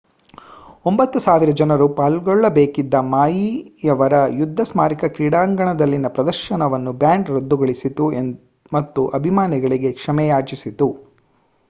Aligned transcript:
9,000 0.85 1.25
ಜನರು 1.59 1.87
ಪಾಲ್ಗೊಳ್ಳಬೇಕಿದ್ದ 1.97 2.93
ಮಾಯಿ 3.11 3.43
ರವರ 3.83 4.13
ಯುದ್ಧ 4.39 4.61
ಸ್ಮಾರಕ 4.69 5.11
ಕ್ರೀಡಾಂಗಣದಲ್ಲಿನ 5.13 6.09
ಪ್ರದರ್ಶನವನ್ನು 6.15 6.93
ಬ್ಯಾಂಡ್ 7.03 7.29
ರದ್ದುಗೊಳಿಸಿತು 7.35 8.07
ಮತ್ತು 8.71 9.03
ಅಭಿಮಾನಿಗಳಿಗೆ 9.19 9.91
ಕ್ಷಮೆಯಾಚಿಸಿತು 9.99 10.89